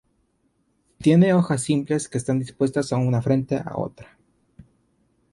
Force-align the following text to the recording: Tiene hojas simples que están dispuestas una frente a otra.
Tiene 0.97 1.31
hojas 1.31 1.61
simples 1.61 2.09
que 2.09 2.17
están 2.17 2.39
dispuestas 2.39 2.91
una 2.91 3.21
frente 3.21 3.57
a 3.63 3.73
otra. 3.77 4.17